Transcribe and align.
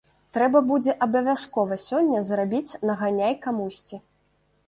Трэба 0.35 0.59
будзе 0.69 0.93
абавязкова 1.05 1.77
сёння 1.83 2.23
зрабіць 2.29 2.77
наганяй 2.91 3.35
камусьці. 3.47 4.01